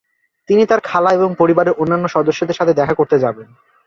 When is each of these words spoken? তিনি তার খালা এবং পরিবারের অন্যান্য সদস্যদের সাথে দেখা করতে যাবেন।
তিনি 0.49 0.63
তার 0.65 0.81
খালা 0.83 1.09
এবং 1.13 1.29
পরিবারের 1.37 1.77
অন্যান্য 1.77 2.05
সদস্যদের 2.07 2.57
সাথে 2.59 2.73
দেখা 2.73 2.93
করতে 2.93 3.17
যাবেন। 3.19 3.47